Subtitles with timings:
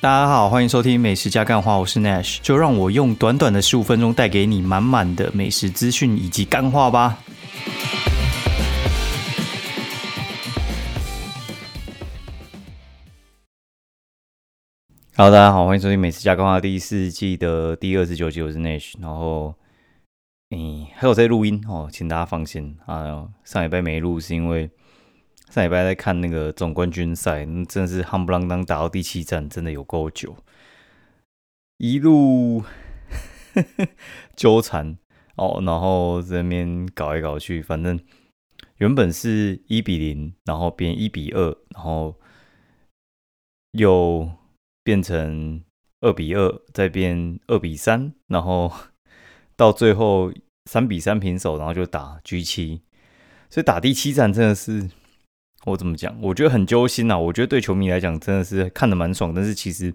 [0.00, 7.18] 大家好，欢迎收听美食加干话，我是 Nash，就让我用短短的十五分钟带给你满满的美食资讯以及干话吧。
[15.16, 19.52] Hello，大家好，欢迎收听美食加干话第四季的第二十九集，我是 Nash，然后，
[20.50, 24.70] 嗯，还有在录音哦，请大家放心啊，上礼拜没录是因为。
[25.50, 30.36] 上礼拜在看那个总冠军赛，真的是夯不啷当打到第七战，真的有够久，
[31.78, 32.62] 一路
[34.36, 34.98] 纠缠
[35.36, 37.98] 哦，然后这边搞来搞去，反正
[38.76, 42.14] 原本是一比零，然后变一比二，然后
[43.72, 44.30] 又
[44.84, 45.62] 变成
[46.02, 48.70] 二比二，再变二比三，然后
[49.56, 50.30] 到最后
[50.66, 52.82] 三比三平手，然后就打 G 七，
[53.48, 54.90] 所以打第七战真的是。
[55.64, 56.16] 我怎么讲？
[56.22, 57.18] 我觉得很揪心呐！
[57.18, 59.92] 我觉得对球迷来讲真的是看的蛮爽，但是其实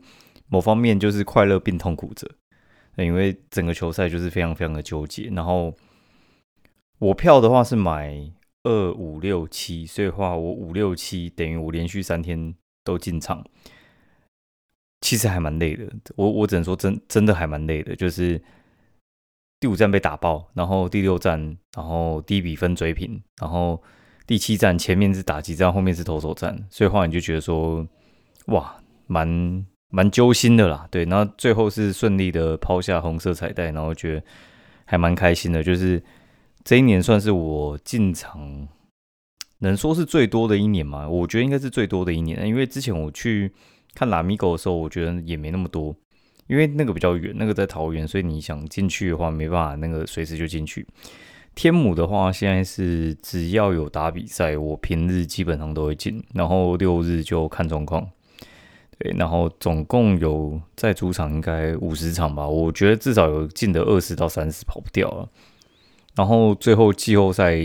[0.48, 2.30] 某方面就是快乐并痛苦着，
[2.98, 5.30] 因为整个球赛就是非常非常的纠结。
[5.34, 5.74] 然后
[7.00, 8.30] 我票的话是买
[8.64, 13.44] 二五六七，所以话我五六七等于我连续三天都进场，
[15.02, 15.92] 其实还蛮累的。
[16.18, 18.40] 我我只能说真真的还蛮累的，就是
[19.62, 23.82] 第五站被打爆，然后第六站，然后低比分追平，然后。
[24.26, 27.86] 第七站前面是打击战，后面是投手战，所以话你就觉得说，
[28.48, 28.76] 哇，
[29.08, 30.88] 蛮蛮揪心的啦。
[30.90, 34.24] 对，然后最后是顺利的抛下红色彩带，然后觉得
[34.86, 35.62] 还蛮开心的。
[35.62, 36.02] 就是
[36.64, 38.68] 这一年算是我进场
[39.60, 41.08] 能说是最多的一年嘛？
[41.08, 43.52] 我觉得应该是最多的一年，因为之前我去
[43.94, 45.94] 看拉米狗的时候，我觉得也没那么多，
[46.48, 50.88] 因为那个比较远，那个在桃园，所以你想进去的话，没办法，那个随时就进去。
[51.56, 58.10] 天母的话，现在是只要有打比赛，我平日基本上都会进，然后六日就看状况。
[59.00, 65.30] 对，然后总共有在主场应该五十场吧，我觉得至少有进的二十到三十跑不掉了。
[66.16, 67.56] 然后最后季后赛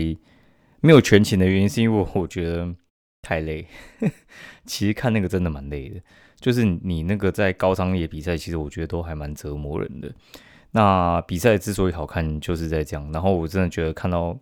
[0.81, 2.73] 没有全勤的原因，是因为我觉得
[3.21, 3.67] 太累。
[4.65, 6.01] 其实看那个真的蛮累的，
[6.39, 10.11] 就是你那个在高商业比赛，其实我觉得都还蛮折磨人的。
[10.71, 13.11] 那比赛之所以好看，就是在这样。
[13.11, 14.37] 然后我真的觉得看到，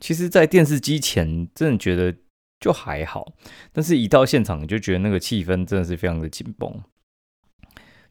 [0.00, 2.12] 其实，在电视机前真的觉得
[2.58, 3.32] 就还好，
[3.72, 6.82] 但是一到现场就觉得那个气氛真的是非常的紧绷，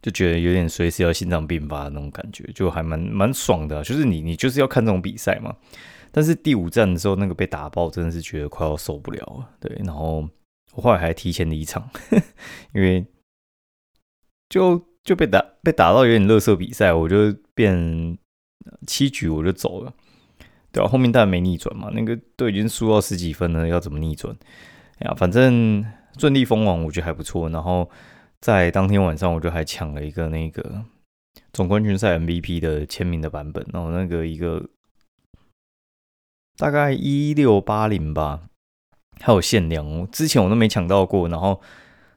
[0.01, 3.83] 就觉得有点随时要心脏病发的那种感觉，就还蛮蛮爽的。
[3.83, 5.53] 就是你你就是要看这种比赛嘛。
[6.11, 9.49] 但是第五站的时候，那个被打爆，真的是觉得快要受不了了。
[9.59, 10.25] 对，然后
[10.73, 11.89] 我后来还提前离场，
[12.73, 13.05] 因为
[14.47, 14.87] 就。
[15.09, 18.15] 就被打被打到有点乐色比赛，我就变
[18.85, 19.91] 七局我就走了，
[20.71, 20.87] 对吧？
[20.87, 24.37] 后面当然没逆转嘛，那个都已经输到十几分了，要怎么逆转？
[24.99, 25.83] 哎呀，反正
[26.19, 27.49] 顺利封王，我觉得还不错。
[27.49, 27.89] 然后
[28.39, 30.85] 在当天晚上，我就还抢了一个那个
[31.53, 34.63] 总冠军赛 MVP 的签名的版本，然后那个一个
[36.55, 38.41] 大概一六八零吧，
[39.19, 41.59] 还有限量，之前我都没抢到过，然后。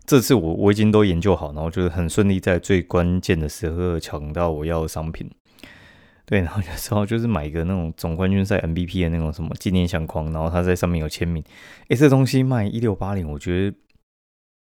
[0.05, 5.31] 这次我我已经都研究好，然后就是很顺利，在最关键的时候抢到我要的商品。
[6.25, 11.43] 对，然后有时候就是买一个那种总冠军赛 MVP 的那种什么纪念相框，然后它在上面有签名。
[11.89, 13.77] 诶，这东西卖一六八零，我觉得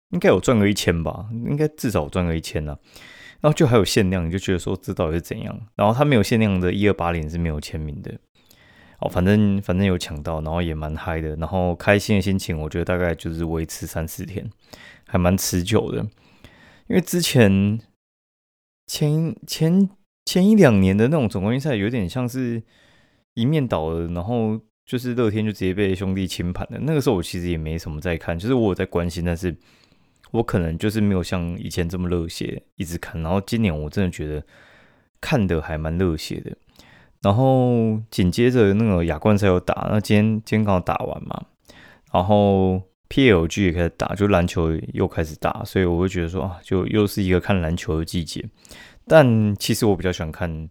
[0.10, 2.78] 应该有赚个一千吧，应该至少赚个一千呢。
[3.40, 5.58] 然后就还有限量，你就觉得说这到底是怎样？
[5.76, 8.14] 然后它没有限量的一二八零是没有签名的。
[9.00, 14.50] 哦，反正反正有抢到，然后也蛮嗨的，然后开心的心情，我觉得大概就是维持三四天。
[15.14, 16.00] 还蛮持久的，
[16.88, 17.80] 因为之前
[18.88, 19.88] 前前
[20.26, 22.64] 前一两年的那种总冠军赛，有点像是
[23.36, 26.80] 一面倒的，然后就是乐天就直接被兄弟清盘了。
[26.82, 29.56] 那个时候我其实也没什么在看，就是我有在关心，但是
[30.32, 33.22] 我可能就是没有像以前这么热血一直看。
[33.22, 34.44] 然后今年我真的觉得
[35.22, 36.58] 看的还蛮热血的。
[37.22, 41.46] 然后紧接着那个亚冠赛有打，那今天今天刚好打完嘛，
[42.12, 42.82] 然后。
[43.14, 48.44] P.L.G 也开始打，就篮球又开始打，所以我会觉得说啊，就又是一个看篮球的季节。
[49.06, 50.68] 但其实我比较喜欢看，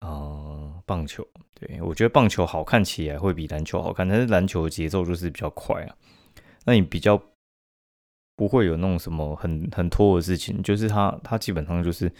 [0.00, 1.24] 呃，棒球。
[1.54, 5.94] 对我觉得棒球好看起来会比篮球好看，但是篮球节奏就是比较快啊。
[6.64, 7.16] 那你比较
[8.34, 12.10] 不会有那种什么很很拖的事情，就是它它基本上就是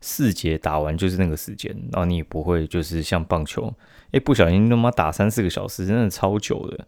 [0.00, 3.74] 四节打完就是那个时间，然后你也不会就是像棒球，
[4.12, 6.86] 哎，不小心他妈打三四个小时，真的超久的。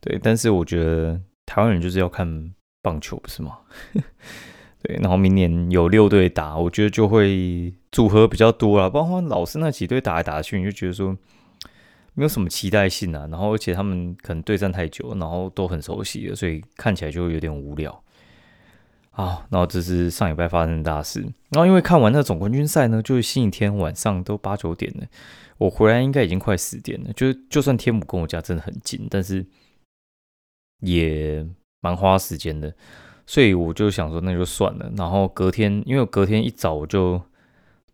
[0.00, 2.52] 对，但是我觉得台湾人就是要看
[2.82, 3.58] 棒球，不是吗？
[4.82, 8.88] 对，然后明年有六队打，我觉得就会组合比较多了。
[8.88, 11.14] 包括老是那几队打来打去，你就觉得说
[12.14, 13.28] 没有什么期待性啊。
[13.30, 18.02] 然后而且他们可能对战太久，然后都很熟悉了，所以看起来就有点无聊。
[19.10, 21.20] 啊，然后这是上礼拜发生的大事。
[21.50, 25.06] 然后因为看完那总冠军赛呢，就是星期天晚上都八九点了，
[25.58, 27.12] 我回来应该已经快十点了。
[27.12, 29.44] 就就算天母跟我家真的很近，但是
[30.80, 31.46] 也
[31.80, 32.74] 蛮花时间的，
[33.26, 34.92] 所以我就想说那就算了。
[34.96, 37.20] 然后隔天，因为隔天一早我就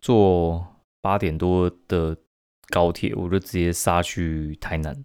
[0.00, 0.66] 坐
[1.00, 2.16] 八点多的
[2.68, 5.04] 高铁，我就直接杀去台南。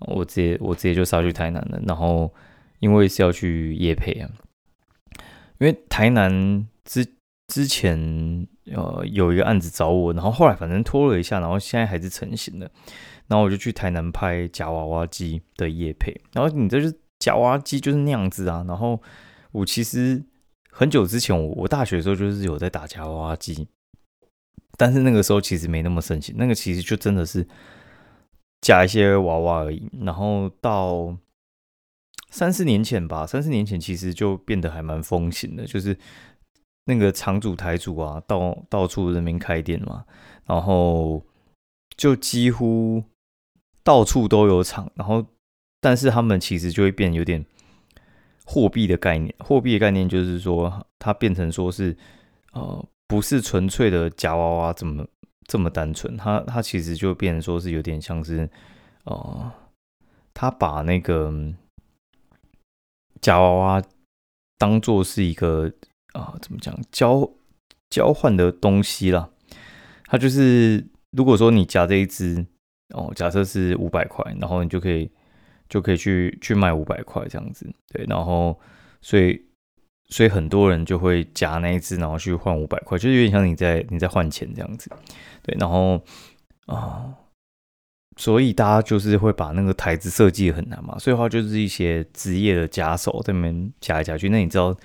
[0.00, 1.80] 我直接我直接就杀去台南了。
[1.86, 2.32] 然后
[2.80, 4.30] 因为是要去夜配啊。
[5.58, 7.06] 因为台南之
[7.46, 12.68] 之前呃有一个案子找我，然后后来反正拖了一下，然后现在还是成型了，
[13.28, 19.00] 然后我就去台南拍夹娃娃机的夜配，然后你这就夹娃娃机就是那样子啊，然后
[19.52, 20.22] 我其实
[20.70, 23.68] 很久之前我我大学的时候就是有在打夹娃娃机，
[24.76, 27.46] 但是那个时候其实没那么盛行，那个其实就真的是
[28.60, 31.16] 夹一些娃娃而已，然后到。
[32.34, 35.94] 三四年前吧，三四年前其实就变得还蛮风行的，就是
[36.86, 40.06] 那个厂主台主啊，到到处人民开店嘛，
[40.46, 41.22] 然后
[41.94, 43.04] 就几乎
[43.84, 45.22] 到处都有厂，然后
[45.82, 47.44] 但是他们其实就会变有点
[48.46, 51.94] 货币的概念，货币的概念就是说它变成说是
[52.52, 55.06] 呃不是纯粹的夹娃娃这么
[55.46, 58.48] 这么单纯，它它其实就变成说是有点像是
[59.04, 59.52] 呃
[60.32, 61.52] 他把那个。
[63.20, 63.82] 夹娃娃
[64.58, 65.72] 当做是一个
[66.12, 67.30] 啊，怎么讲交
[67.88, 69.30] 交换的东西啦？
[70.06, 72.44] 它就是如果说你夹这一只
[72.88, 75.08] 哦，假设是五百块，然后你就可以
[75.72, 78.60] 就可以去去卖五百块这样子，对，然后
[79.00, 79.40] 所以
[80.10, 84.90] 所以很多人就会夹那一只，然后去换五百块，就是有点像你在你在换钱这样子，
[85.42, 85.98] 对，然后
[86.66, 87.14] 啊。
[88.18, 94.28] 所以大家就是会把那个台子设计很难嘛，所以的话就是一些职业的夹手在那边夹来夹去。
[94.28, 94.76] 那你知道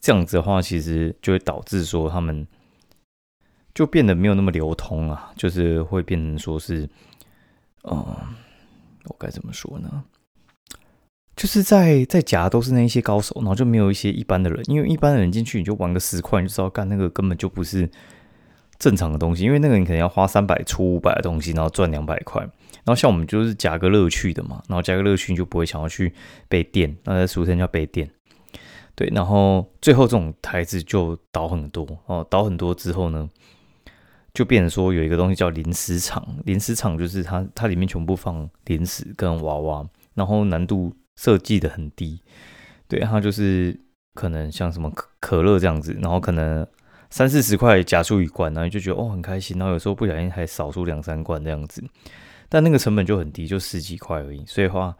[0.00, 2.44] 这样子的话，其实就会导致说他们
[3.72, 6.82] 就变得没有那么流通啊，就是会变成说是，
[7.84, 8.04] 嗯，
[9.04, 10.02] 我该怎么说呢？
[11.34, 17.88] 就是在在夹都是那一些高手，然后就没有一些一般的人，因为一般的人进去你就玩个十块，你就知道干那个根本就不是
[18.78, 22.42] 正常的东西，因为那个你可能要花三百出五百的东西，然后赚两百块。
[22.84, 26.12] 然后像我们就是夹个乐趣的嘛，然后加个乐趣你就不会想要去
[26.48, 28.10] 被电，那在俗称叫被电。
[28.94, 33.30] 对，然后最后这种台子就倒很多哦，倒很多之后呢，
[34.34, 42.20] 就变成说有一个东西叫零食场，零食场就是它它里面全部放零食跟娃娃，然后难度设计的很低，
[42.88, 43.78] 对，它就是
[44.14, 46.66] 可能像什么可可乐这样子，然后可能
[47.10, 51.80] 三四十块夹出一罐，然后就觉得哦很开心，然后有时候不小心还少出两三罐这样子。
[52.48, 54.96] 但那个成本就很低，就十几块而已，所以话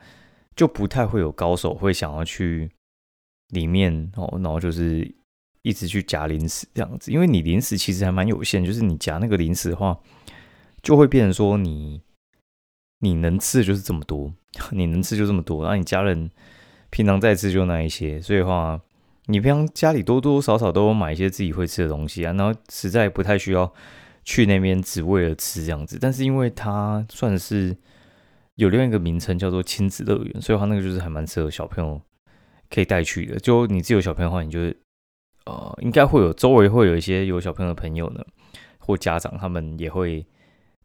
[0.55, 2.71] 就不太会有高手会想要去
[3.49, 5.13] 里面哦，然后就是
[5.63, 9.99] 一直去夹零食这样子，因为你零食其实还蛮有限，就是你夹那个零食的话，
[10.83, 12.01] 就会变成说你
[13.03, 14.33] 你能吃的就是这么多，
[14.73, 16.29] 你能吃就这么多，然后你家人
[16.91, 18.81] 平常在吃就那一些，所以话
[19.27, 23.73] 你平常家里多多少少都买一些自己会吃的东西啊，然后实在不太需要。
[24.25, 27.77] 去那边只为了吃这样子，但是因为它算是
[28.55, 32.01] 有另外一个名称叫做亲子乐园，所以它那个就是还蛮适合小朋友
[32.71, 33.37] 可以带去的。
[33.41, 34.61] 就你自己有小朋友的话，你就
[35.47, 38.25] 呃应该会有周围会有一些有小朋友的朋友呢，
[38.79, 40.25] 或家长他们也会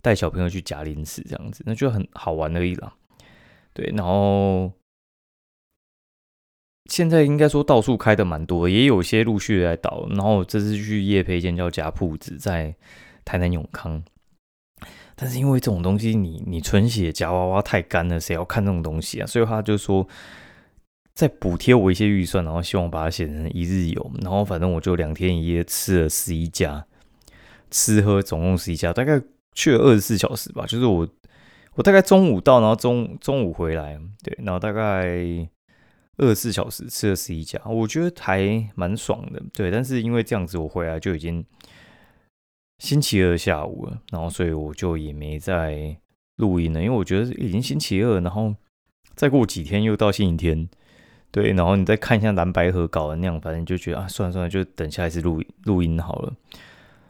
[0.02, 2.94] 带小朋友去夹零食这样子，那就很好玩而已啦。
[3.74, 4.72] 对，然后
[6.86, 10.08] 现在应该说到处开的蛮多，也有些陆续在倒。
[10.10, 12.76] 然后这次去夜配间叫夹铺子在。
[13.30, 14.02] 台南永康，
[15.14, 19.28] 但是因为这种东西，你你纯血夹娃娃太干了，谁要看这种东西啊？
[19.28, 20.08] 所以他就说，
[21.14, 24.12] 再补贴我一些预算，然后希望把它写成一日游。
[24.22, 26.86] 然后反正我就两天一夜吃了十一家，
[27.70, 29.22] 吃喝总共十一家，大概
[29.58, 30.66] 去了二十四小时吧。
[30.68, 31.08] 就是我
[31.74, 35.08] 我大概中午到，然后中中午回来，对，然后大概
[36.18, 39.42] 二十四小时吃了十一家，我觉得还蛮爽的。
[39.54, 41.44] 对，但是因为这样子，我回来就已经。
[42.80, 45.98] 星期二下午了，然后所以我就也没再
[46.36, 48.54] 录音了，因为我觉得已经星期二，然后
[49.16, 50.70] 再过几天又到星期天，
[51.32, 56.34] 对，然后你再看一下蓝白河搞的那样，反正就觉得啊，算了算了，就等下一次录录音好了，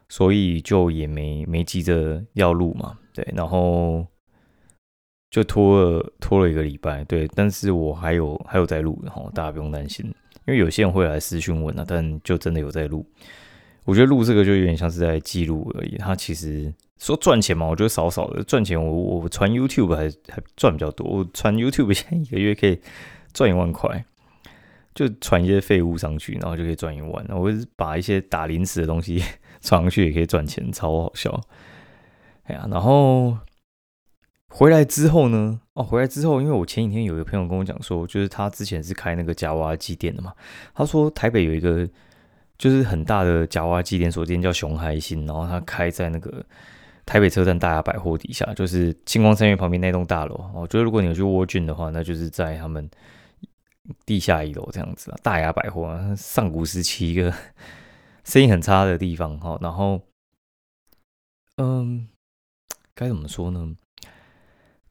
[0.09, 4.05] 所以就也没没急着要录嘛，对，然后
[5.29, 10.05] 就拖了拖了一个礼拜，对，但是我还有还有在录，然后大家不用担心，
[10.45, 13.05] 因为有些人会来私讯问啊，但就真的有在录。
[13.83, 15.95] 我觉得录这个就有点像是在记录而已。
[15.97, 18.77] 它其实说赚钱嘛，我觉得少少的赚钱。
[18.77, 21.07] 我我传 YouTube 还还赚比较多。
[21.07, 22.77] 我传 YouTube 现在一个月可以
[23.31, 24.03] 赚一万块，
[24.93, 27.25] 就传一些废物上去，然后就可以赚一万。
[27.29, 29.23] 我是把一些打零食的东西
[29.61, 31.41] 传上去，也可以赚钱，超好笑。
[32.43, 33.37] 哎呀，然后
[34.49, 35.59] 回来之后呢？
[35.73, 40.33] 哦，回来之后，因为我前几天有一个朋友跟我讲说，就是他之前是开那个夹娃娃机店的嘛。
[40.73, 41.87] 他说台北有一个
[42.57, 46.43] 就是很大的夹娃娃机连锁店叫熊海星，然后他开在那个
[47.05, 50.49] 台北车站大雅百货底下，就是星光三月旁边那栋大楼。
[50.55, 52.89] 我觉得如果你有去蜗郡的话，那就是在他们
[54.05, 55.17] 地下一楼这样子啊。
[55.21, 57.31] 大雅百货啊上古时期一个
[58.27, 59.57] 生意很差的地方哈。
[59.61, 60.01] 然后，
[61.55, 62.09] 嗯，
[62.93, 63.75] 该怎么说呢？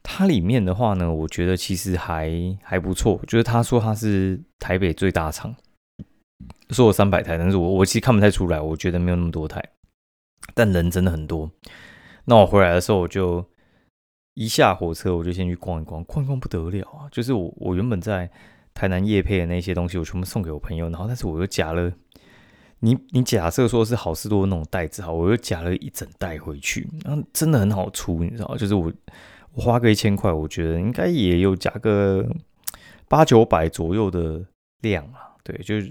[0.03, 2.31] 它里面的话呢，我觉得其实还
[2.63, 3.21] 还不错。
[3.27, 5.55] 就是他说他是台北最大厂，
[6.71, 9.63] 说我三百台，但是我我其实看不太出来，我觉得没有那么多台，
[10.55, 11.51] 但人真的很多。
[12.25, 13.45] 那我回来的时候，我就
[14.35, 17.09] 一下火车，我就先去逛一逛，逛一逛不得了啊！
[17.11, 18.31] 就是我我原本在
[18.75, 21.93] 台南夜配的那些东西，我全部送给我朋友，然后但是我又夹了
[22.81, 28.93] 你你假设说是好事多那种袋子哈，我又夹了一整袋回去，然后真的很好出，你知道就是我。
[29.55, 32.29] 我花个一千块，我觉得应该也有加个
[33.09, 34.45] 八九百左右的
[34.83, 35.91] 量啊，对，就是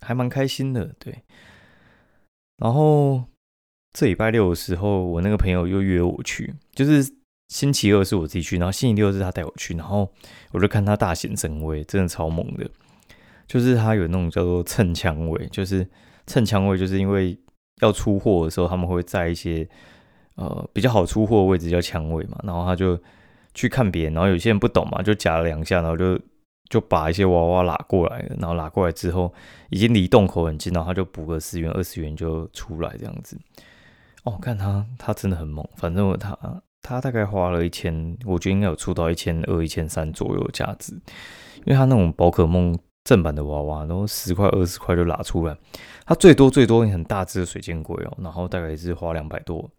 [0.00, 1.12] 还蛮开心的，对。
[2.58, 3.24] 然后
[3.92, 7.04] 这礼拜六的时候，我那个朋友又约我去，就是
[7.48, 10.08] 星期二是我自己去，然后星期六是他带我去，然后
[10.52, 12.70] 我就看他大显神威，真的超猛的，
[13.48, 15.84] 就是他有那种叫做蹭枪位，就是
[16.30, 17.36] 蹭枪位，就是因为
[17.82, 19.68] 要出货的时候，他们会在一些。
[20.36, 22.98] 呃，比较好出货的位置叫枪位嘛，然后他就
[23.52, 26.18] 去看别人，然后有些人不懂嘛，就夹了两下，然后就
[26.70, 29.30] 就把一些娃娃拉过来了，然后拉过来之后，
[29.68, 33.38] 已经离洞口很近，然后他就补个十元二十元就出来这样子。
[34.24, 45.56] 哦，看他他真的很猛，反正他他大概花了一千，我觉得应该有出到一千二、一千三左右价值，因为他那种宝可梦正版的娃娃，然后十块二十块就拉出来，
[46.06, 49.70] 他最多最多很大只的水晶龟哦，然后大概是花两百多。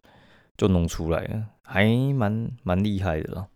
[0.57, 3.47] 就弄出来了，还蛮蛮厉害的啦。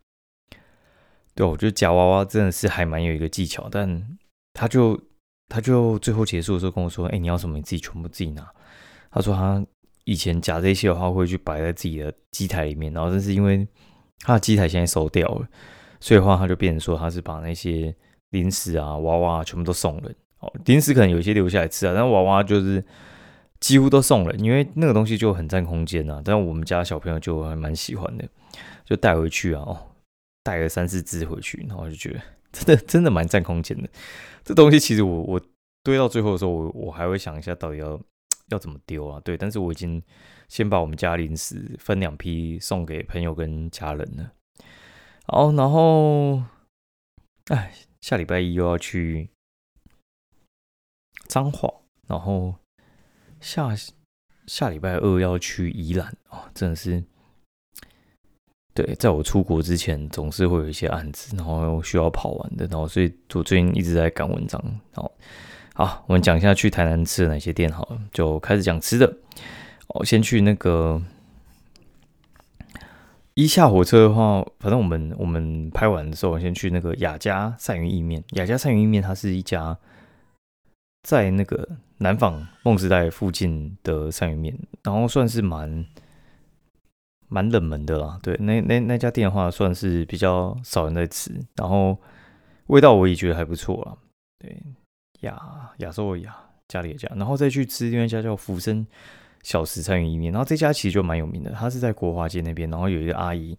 [1.36, 4.18] 对，我觉得夹娃娃真的是还蛮有一个技巧，但
[4.54, 5.00] 他就
[5.48, 8.50] 他就最后结束的时候跟我说：“哎，你要什么你自己全部自己拿。”
[9.12, 9.64] 他说他
[10.06, 13.68] 以前夹这些的话会去摆在自己的机台里面，然后但是因为
[14.22, 15.48] 他的机台现在收掉了，
[16.00, 17.96] 所以的话他就变成说他是把那些
[18.36, 20.16] 零食啊、娃娃全部都送人。
[20.40, 22.84] 哦，零食可能有些留下来吃啊，但娃娃就是。
[23.62, 26.22] 几乎都送了，因为那个东西就很占空间呐。
[26.24, 28.28] 但我们家小朋友就还蛮喜欢的，
[28.84, 29.78] 就带回去啊，哦，
[30.44, 33.90] 带了三四只回去，然后就觉得 真的真的蛮占空间的。
[34.44, 35.42] 这东西其实我我
[35.84, 38.00] 堆到最后的时候，我我还会想一下到底要
[38.50, 39.20] 要怎么丢啊？
[39.24, 40.04] 对，但是我已经
[40.48, 44.32] 先把我们家零食分两批送给朋友跟家人了。
[45.28, 46.44] 好，然后
[47.46, 49.30] 哎，下礼拜一又要去
[51.28, 51.74] 彰化，
[52.08, 52.56] 然后。
[53.42, 53.70] 下
[54.48, 57.04] 下礼拜二要去宜兰啊，真的是
[58.74, 64.60] 对，在我出国之前，总是会有一些案子，然后需要跑完的，然后所以我最近一直在赶文章。
[64.94, 65.12] 好，
[65.76, 69.16] 好，我们讲一下去台南吃的哪些店好了，就开始讲吃的。
[69.90, 71.00] 哦，先去那个
[73.36, 78.24] 一下火车的话，反正我们我们拍完的时候，我先去那个雅家鳝鱼意面。
[78.32, 79.78] 雅家鳝鱼意面，它是一家。
[81.04, 85.86] 在那个南纺梦时代附近的鳝鱼面，然后算是蛮
[87.28, 88.20] 蛮冷门的啦。
[88.24, 91.96] 对，那那那家店的话，算是比较少人在吃，然后
[92.66, 93.96] 味道我也觉得还不错啦。
[94.40, 94.60] 对，
[95.20, 95.40] 亚
[95.78, 96.36] 亚洲亚
[96.68, 98.88] 家里的家，然后再去吃另外一家叫福生
[99.46, 103.56] 小食鳝鱼意面，然后这家其实就蛮有名的，它是在国华街那边，然后有一个阿姨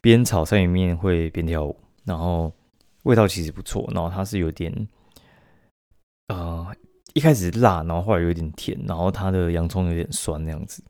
[0.00, 2.52] 边炒鳝鱼面会边跳舞，然后
[3.02, 4.72] 味道其实不错，然后它是有点。
[6.28, 6.66] 呃，
[7.14, 10.82] 一开始辣，然后后来有点甜，然后它的洋葱有点酸那样子，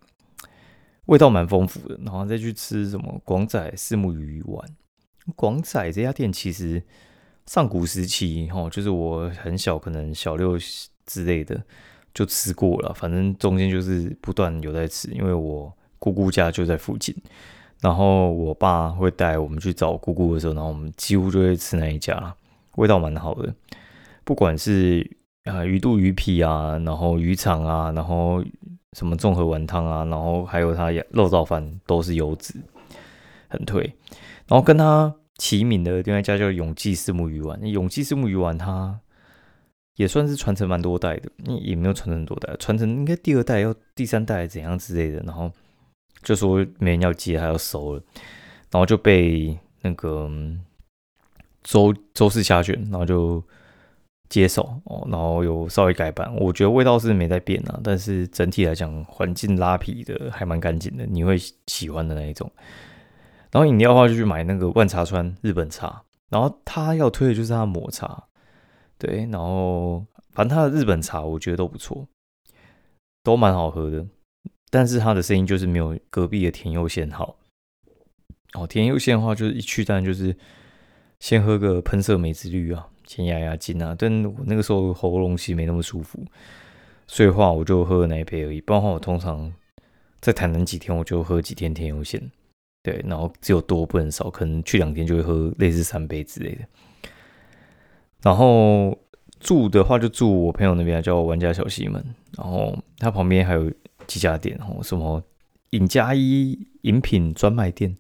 [1.06, 1.98] 味道蛮丰富的。
[2.04, 4.76] 然后再去吃什么广仔四目鱼丸。
[5.34, 6.82] 广仔这家店其实
[7.46, 10.58] 上古时期哈，就是我很小，可能小六
[11.04, 11.62] 之类的
[12.16, 12.92] 就吃过了。
[12.92, 17.14] 反正中间就是不断有在吃，因为我姑姑家就在附近，
[17.80, 22.34] 然后我爸会带我们去找姑姑的时候，然后我们几乎就会吃那一家，
[22.76, 23.54] 味道蛮好的，
[24.24, 25.08] 不管是。
[25.46, 28.44] 啊，鱼肚、鱼皮啊，然后鱼肠啊，然后
[28.94, 32.52] 什么综合丸汤啊，然后还有它肉燥饭都是油脂，
[33.46, 33.80] 很推。
[34.48, 38.98] 然后跟它齐名的另外一家叫永记四目鱼丸，永记四目鱼丸它
[39.96, 45.20] 也算是传承蛮多代的，也没有传承多代，传承应该第二代要第三代怎样之类的。
[45.26, 45.50] 然后
[46.22, 48.02] 就说没人要接，还要收了，
[48.70, 50.30] 然后就被那个
[51.62, 53.42] 周周氏下卷，然后就。
[54.28, 61.38] 接手哦，然后有稍微改版，我觉得味道是没在变啊，但是整体来讲，环境拉皮的还蛮干净的，你会
[61.68, 62.50] 喜欢的那一种。
[63.52, 68.24] 然后饮料的话，就去买那个万茶川日本茶，然后他要推的就是他抹茶，
[68.98, 72.06] 对，然后反正他的日本茶我觉得都不错，
[73.22, 74.06] 都蛮好喝的，
[74.70, 77.38] 但是他的声音就是没有隔壁的甜柚线好。
[78.54, 80.36] 哦，甜柚线的话，就是一去单就是
[81.20, 82.88] 先喝个喷射梅子绿啊。
[83.08, 83.94] 先压压惊啊！
[83.96, 86.18] 但我那个时候喉咙其实没那么舒服，
[87.06, 88.60] 所以话我就喝那一杯而已。
[88.60, 89.54] 不然话，我通常
[90.20, 92.20] 在台南几天，我就喝几天甜油线。
[92.82, 96.66] 对，然后只有多不能少，可能去两天就会喝类似三杯之类的。
[98.22, 98.96] 然后
[99.40, 102.04] 住的话就住我朋友那边，叫玩家小西门。
[102.36, 103.70] 然后他旁边还有
[104.06, 105.22] 几家店，哦，什么
[105.70, 107.96] 尹加一饮品专卖店。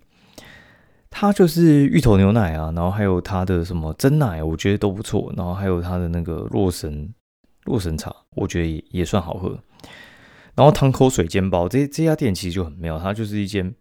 [1.08, 5.32] 它就是芋头牛奶啊，然后还有它的什么真奶，我觉得都不错。
[5.34, 7.14] 然后还有它的那个洛神
[7.64, 9.58] 洛神茶，我觉得也也算好喝。
[10.54, 13.74] 然后汤口水煎包，这这家店其实就很妙，它就是一间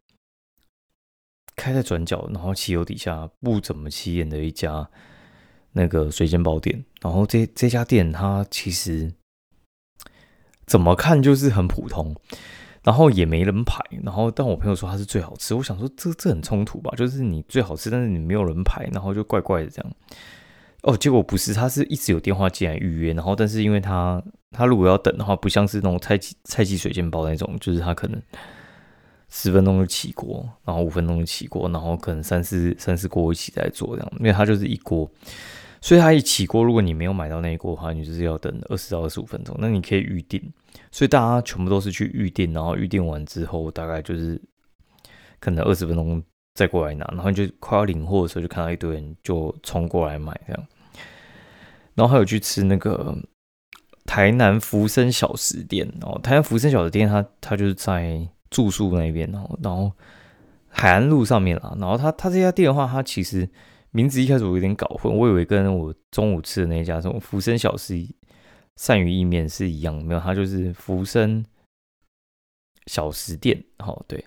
[1.58, 4.90] 开在转角，然后汽油底下不怎么起眼的一家
[5.76, 6.84] 那个水煎包店。
[7.02, 9.14] 然后这这家店它其实
[10.66, 12.16] 怎么看就是很普通。
[12.84, 19.92] 然后也没人排，然后但我朋友说它是最好吃，我想说这这很冲突吧，就是你最好吃，但是你没有人排，然后就怪怪的这样。
[20.84, 28.22] 哦，结果不是，他是一直有电话进来预约，然后但是因为他他如果要等的话，不像是那种菜鸡菜鸡水煎包那种，就是他可能
[29.30, 35.10] 十分钟就起锅，然后五分钟就起锅，然后可能三四三四锅一起在做这样，因为他就是一锅。
[35.86, 39.56] 所以它一起锅，如果你没有买到那一锅的话，你就是要等二十到二十五分钟。
[39.60, 40.42] 那你可以预定，
[40.92, 44.42] 所以大家全部都是去预定，然后预定完之后，大概就是
[45.40, 46.24] 可能二十分钟
[46.56, 50.68] 再过来拿，然后就快要领货的时候，就看到一堆人就冲过来买这样。
[51.94, 53.16] 然后还有去吃那个
[54.08, 59.92] 台南福生小食店哦，台南福生小食店，它它就是在住宿那边哦，然后
[60.68, 61.78] 海岸路上面啦。
[61.80, 63.48] 然后它它这家店的话，它其实。
[63.96, 67.94] 名字一开始我有点搞混，我以为跟我中午吃的那家什么福生小吃
[68.76, 71.46] 鳝鱼意面是一样，没有，它就是福生
[72.88, 73.64] 小食店。
[73.78, 74.22] 哦，对，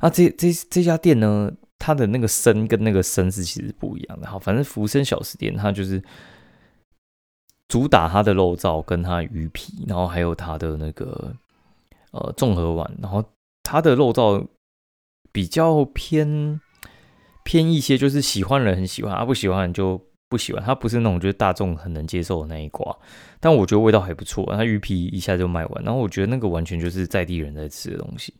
[0.00, 4.28] 那这这这家店呢，它的那个生跟那个生是其实不一样的。
[4.28, 6.00] 好，反正福生小食店它就是
[7.66, 11.34] 主打它的肉燥跟它鱼皮，然后还有它的那个
[12.12, 13.24] 呃综合碗，然后
[13.64, 14.46] 它的肉燥
[15.32, 16.60] 比较偏。
[17.48, 20.62] 偏一些，就是喜欢人很喜欢，啊不喜欢就不喜欢。
[20.62, 22.94] 它不是那种就是大众很能接受的那一挂，
[23.40, 24.46] 但我觉得味道还不错。
[24.54, 28.34] 它鱼皮一下就卖完，然后我觉得那个完全就是在地人在吃的东西。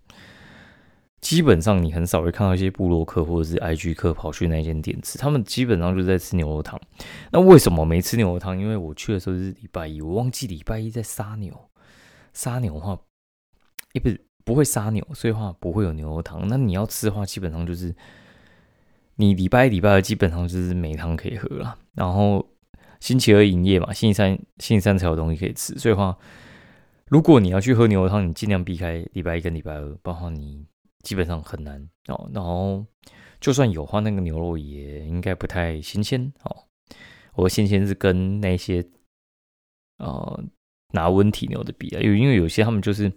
[1.23, 6.79] 基本上你很少会看到一些部落客或者是 IG 客跑去那间店吃，他们基本上就是在吃牛肉汤。
[7.33, 8.61] 那为什么没吃牛肉汤？
[8.61, 11.59] 因为我去的时候是礼拜一，我忘记礼拜一在杀牛。
[12.35, 12.99] 杀牛的话，
[13.95, 16.47] 也不是不会杀牛，所以话不会有牛肉汤。
[16.47, 17.97] 那你要吃的话，基本上就是。
[19.21, 22.49] 你礼拜一、礼拜二基本上就是没汤可以喝了，然后
[23.01, 25.77] 星期二营业嘛，星期三、星期三才有东西可以吃。
[25.77, 26.17] 所以话，
[27.09, 30.65] 如果你要去喝牛肉汤，你尽量避开礼拜一跟礼拜二，不然你
[31.03, 32.31] 基本上很难哦。
[32.33, 32.87] 然后
[33.41, 36.57] 就算有话，那个牛肉也应该不太新鲜哦。
[37.35, 38.87] 我新鲜是跟那些
[39.99, 40.45] 呃
[40.93, 43.13] 拿温体牛的比啊，因为因为有些他们就是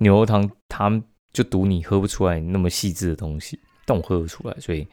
[0.00, 4.86] 牛肉汤，他们就赌你喝不出来那么细致的东西，但我喝得出来，所以。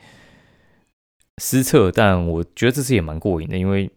[1.42, 3.90] 失策，但我觉得这次也蛮过瘾的，因为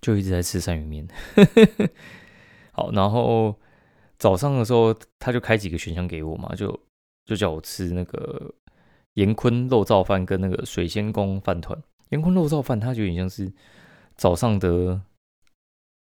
[0.00, 1.08] 就一直在吃鳝鱼面。
[2.72, 3.58] 好，然后
[4.16, 6.78] 早上的时候他就开几个选项给我嘛，就
[7.24, 8.54] 就叫我吃那个
[9.14, 11.76] 盐坤肉燥饭跟那个水仙宫饭团。
[12.10, 13.52] 盐坤肉燥饭它就有点像是
[14.16, 15.02] 早上的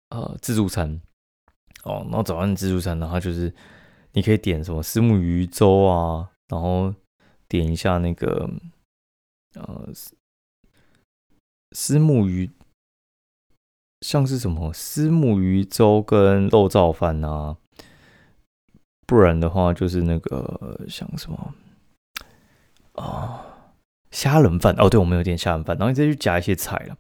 [0.10, 1.02] 呃自助餐
[1.84, 3.52] 哦，然后早上自助餐的话就是
[4.12, 6.94] 你可以点什么丝木鱼粥啊，然后
[7.48, 8.48] 点一下那个
[9.56, 9.90] 呃。
[11.72, 12.50] 丝木鱼
[14.02, 17.58] 像是什么丝木鱼粥跟肉燥饭啊，
[19.06, 21.54] 不然的话就是那个像什么
[22.94, 23.74] 啊
[24.12, 26.98] 虾仁饭哦，对，我们有点虾仁饭，然后你再去加一些菜了。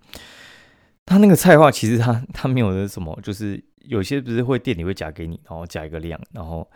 [1.06, 6.70] 他那个菜的话，其实他他没有那什么，就是有些不是会店里会夹给你，然后加一个量，然后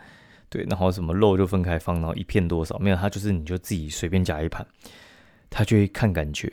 [0.48, 4.66] 对，然后什么肉就分开放，然后一片多少没有，他就是你就自己随便夹一盘，
[5.50, 6.50] 他就会看感觉。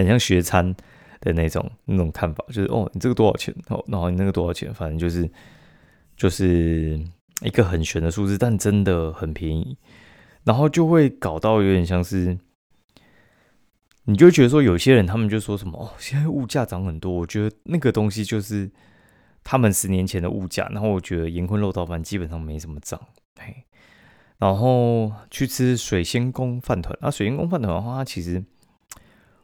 [0.00, 0.74] 很像学餐
[1.20, 3.54] 的那种那种看法，就是哦，你这个多少钱？
[3.68, 4.72] 哦，然后你那个多少钱？
[4.72, 5.30] 反正就是
[6.16, 7.00] 就是
[7.42, 9.76] 一个很悬的数字，但真的很便宜。
[10.44, 12.38] 然后就会搞到有点像是
[14.04, 18.70] 你就觉得说有些人他们就说什么哦，现在物价涨很多，我觉得那个东西就是
[19.44, 22.98] 他们十年前的物价，然后我觉得盐昆肉燥饭基本上没什么涨，
[23.38, 23.64] 嘿，
[24.38, 28.42] 然后去吃水仙宫饭团，啊，水仙宫饭团的话，它其实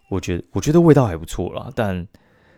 [0.09, 2.07] 我觉得我觉得味道还不错啦，但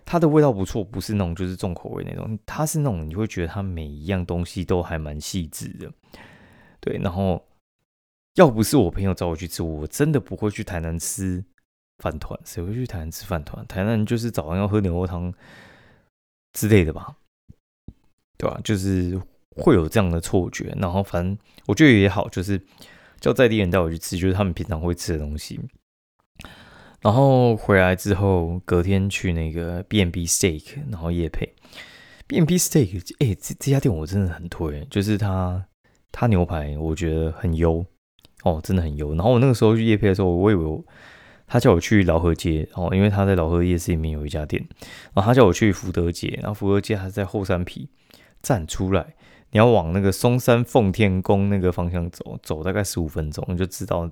[0.05, 5.93] 它的味道不错，不是那种就是重口味那种，它是那种你会觉得它每一样东西都还蛮细致的，
[6.81, 7.45] 对，然后
[8.35, 11.45] 要不是我朋友找我去吃，我真的不会去台南吃。
[12.01, 13.67] 饭团，谁会去台南吃饭团？
[13.67, 15.35] 台南就是早上要喝牛肉汤
[16.53, 17.17] 之类的吧，
[18.37, 18.61] 对吧？
[18.63, 19.21] 就是
[19.57, 20.73] 会有这样的错觉。
[20.79, 22.65] 然后反正我觉得也好，就是
[23.19, 25.59] 叫在地人带我去吃，就是他们平常会吃的东西。
[27.01, 31.55] 然后回来之后，隔天去那个 B N B Steak，然后夜配
[32.27, 33.15] B N B Steak。
[33.19, 35.65] 哎，这这家店我真的很推，就是它
[36.13, 37.85] 它牛排我觉得很油
[38.43, 39.15] 哦，真的很油。
[39.15, 40.83] 然后我那个时候去夜配的时候，我以为。
[41.51, 44.63] 他叫我去老河街哦，因为他在老河夜市里面有一家店，
[45.15, 47.89] 然后他叫我去福德街，然后福德街还是在后山皮
[48.43, 49.15] 站出来，
[49.53, 54.11] 你要往那个松山奉天宫那个方向走，走大概十五分钟，你就知道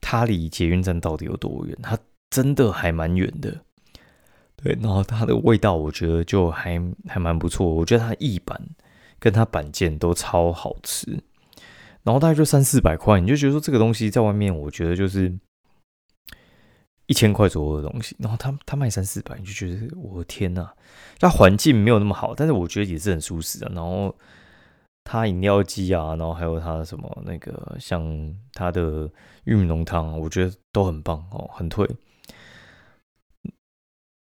[0.00, 1.98] 它离捷运站到底有多远，它
[2.30, 3.60] 真的还蛮远的。
[4.56, 8.60] 对，然后它的味道我觉得就还还蛮不错，我觉得它翼板
[9.18, 11.22] 跟它板件都超好吃，
[12.02, 15.38] 然后大概就三四百块，你就觉得说这个东西在外面，我觉得就是。
[17.06, 20.70] 一千块左右的东西，然后他他卖三四百，你就觉得我的天呐！
[21.18, 23.68] 它环境没有那么好，但是我觉得也是很舒适的。
[23.74, 24.16] 然后
[25.04, 29.10] 它饮料机啊，然后还有它什么那个像它的
[29.44, 31.88] 玉米浓汤，我觉得都很棒哦，很推。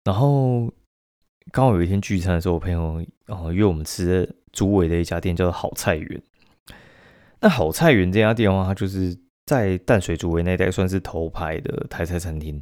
[0.04, 0.72] 然后
[1.52, 6.24] 刚好有一天聚餐的时候，我朋友哦约我们吃竹尾的一家店，叫做好菜园。
[7.40, 9.18] 那好菜园这家店的话，它就是。
[9.46, 12.60] 在淡水竹围那一带算是头牌的台菜餐厅，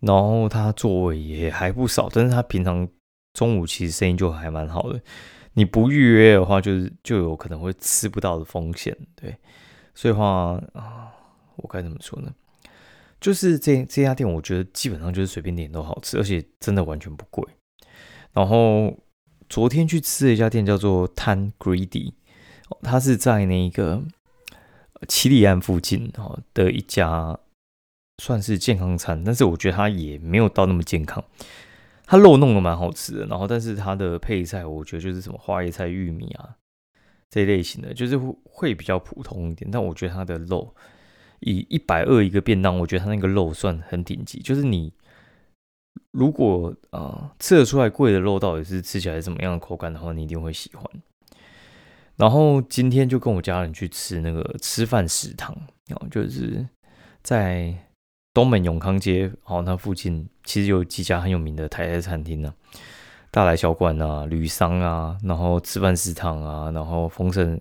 [0.00, 2.88] 然后它座位也还不少，但是它平常
[3.34, 4.98] 中午其实生意就还蛮好的。
[5.56, 9.36] 你不预约的话，就是就有可能会吃不到的风险，对。
[9.94, 11.10] 所以话啊，
[11.56, 12.32] 我该怎么说呢？
[13.20, 17.44] 就是这这家店，我觉得基本上就是随便点都好吃，而且真的完全不贵。
[18.32, 18.96] 然后
[19.48, 22.12] 昨天去吃的一家店叫做 Tan Greedy，
[22.82, 24.04] 它是在那个。
[25.08, 27.38] 七里岸附近哦的一家
[28.16, 31.22] 算是健康餐，但是我觉得它也没有到那么健康。
[32.06, 36.56] 它肉弄的蛮好吃的，然后但是它的配菜我觉得就是什么花椰菜、玉米啊
[37.28, 39.68] 这一类型的，就是会比较普通一点。
[39.70, 40.74] 但我觉得它的肉
[41.40, 44.38] 以一百二一个便当，我觉得它那个肉算很顶级。
[44.40, 44.92] 就是你
[46.12, 50.84] 如果啊吃得出来贵的肉到底是吃起来什么样的口感的话，你一定会喜欢。
[52.14, 55.54] 然后今天就跟我家人去吃那个吃饭食堂，
[55.88, 56.66] 然后就是
[57.22, 57.74] 在
[58.36, 62.52] 东门永康街，哦，那附近其实有几家很有名的台菜餐厅呢，
[63.30, 67.58] 大来小馆啊、旅商啊，然后吃饭食堂啊，然后丰盛、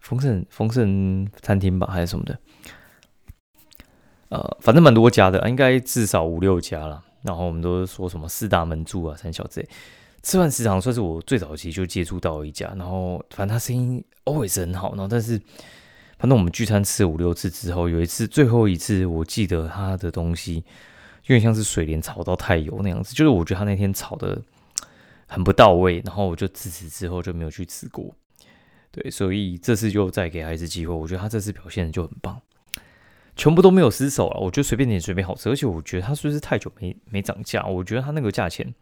[0.00, 2.38] 丰盛、丰盛餐厅吧，还是什么的，
[4.30, 7.04] 呃，反正蛮多家的，应该至少五六家了。
[7.20, 9.68] 然后我们都说什么四大门柱啊、三小之类。
[10.22, 15.38] 吃饭食堂算是我最早期就接触到一家，然后反正他生意 always 很好，然后但是
[16.18, 20.64] 反正我们聚餐吃五六次之后，有一次最后一次，我记得他的东西
[21.24, 24.40] 有点像是水莲炒到太油那样子，就是我觉得他那天炒的
[25.26, 28.14] 很不到位，然后我就自此之后就没有去吃过。
[28.90, 32.40] 对，所以这次就再给他一次机会，我觉得他这次表现的就很棒，
[33.36, 38.74] 全部都没有失手啊，我觉得随便点随便好吃，而且我觉得他是不是太久没没涨价，我觉得他那个价钱。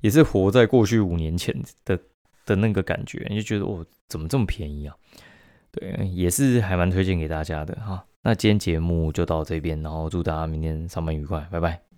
[0.00, 1.96] 也是活在过去五年前的
[2.44, 4.96] 的那个感觉，你就觉得哦，怎么这么便宜啊？
[5.72, 8.04] 对，也是还蛮推荐给大家的哈。
[8.22, 11.91] 那今天节目就到这边，然后祝大家明天上班愉快，拜拜。